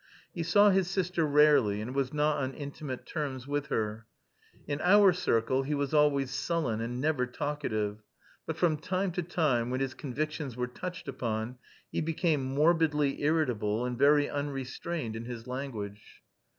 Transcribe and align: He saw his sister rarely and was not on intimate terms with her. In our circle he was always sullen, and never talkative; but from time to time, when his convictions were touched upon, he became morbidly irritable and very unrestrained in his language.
He 0.33 0.41
saw 0.41 0.71
his 0.71 0.89
sister 0.89 1.27
rarely 1.27 1.79
and 1.79 1.93
was 1.93 2.11
not 2.11 2.37
on 2.37 2.55
intimate 2.55 3.05
terms 3.05 3.45
with 3.45 3.67
her. 3.67 4.07
In 4.65 4.81
our 4.81 5.13
circle 5.13 5.61
he 5.61 5.75
was 5.75 5.93
always 5.93 6.31
sullen, 6.31 6.81
and 6.81 6.99
never 6.99 7.27
talkative; 7.27 8.01
but 8.47 8.57
from 8.57 8.77
time 8.77 9.11
to 9.11 9.21
time, 9.21 9.69
when 9.69 9.79
his 9.79 9.93
convictions 9.93 10.57
were 10.57 10.65
touched 10.65 11.07
upon, 11.07 11.59
he 11.91 12.01
became 12.01 12.43
morbidly 12.43 13.21
irritable 13.21 13.85
and 13.85 13.95
very 13.95 14.27
unrestrained 14.27 15.15
in 15.15 15.25
his 15.25 15.45
language. 15.45 16.01